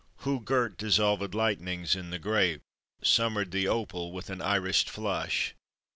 [0.25, 2.63] Who girt dissolvèd lightnings in the grape?
[3.03, 5.53] Summered the opal with an Irised flush?